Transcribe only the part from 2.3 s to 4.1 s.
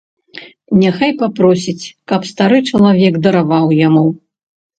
стары чалавек дараваў яму.